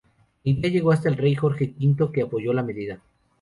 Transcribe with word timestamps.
La 0.43 0.51
idea 0.51 0.71
llegó 0.71 0.91
hasta 0.91 1.09
el 1.09 1.15
rey 1.15 1.35
Jorge 1.35 1.75
V, 1.79 2.11
que 2.11 2.23
apoyó 2.23 2.53
la 2.53 2.63
medida. 2.63 2.99